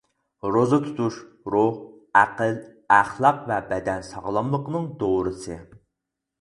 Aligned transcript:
روزا 0.53 0.77
تۇتۇش 0.85 1.19
روھ، 1.55 1.69
ئەقىل، 2.21 2.55
ئەخلاق 2.97 3.47
ۋە 3.53 3.61
بەدەن 3.71 4.03
ساغلاملىقنىڭ 4.11 4.91
دورىسى. 5.07 5.63